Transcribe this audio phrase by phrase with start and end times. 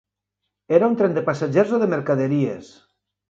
[0.77, 2.73] Era un tren de passatgers o de mercaderies?